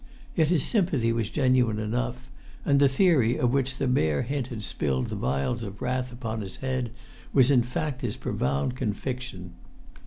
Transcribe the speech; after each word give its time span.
Yet 0.35 0.47
his 0.49 0.63
sympathy 0.65 1.13
was 1.13 1.29
genuine 1.29 1.77
enough; 1.77 2.31
and 2.65 2.79
the 2.79 2.89
theory, 2.89 3.37
of 3.37 3.53
which 3.53 3.77
the 3.77 3.85
bare 3.85 4.23
hint 4.23 4.47
had 4.47 4.63
spilled 4.63 5.09
vials 5.09 5.61
of 5.61 5.79
wrath 5.79 6.11
upon 6.11 6.41
his 6.41 6.55
head,[Pg 6.55 6.85
44] 6.89 6.99
was 7.33 7.51
in 7.51 7.61
fact 7.61 8.01
his 8.01 8.17
profound 8.17 8.75
conviction. 8.75 9.53